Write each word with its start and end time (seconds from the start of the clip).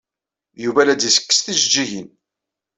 Yuba 0.63 0.81
la 0.87 0.95
d-ittekkes 0.99 1.39
tijejjigin. 1.41 2.09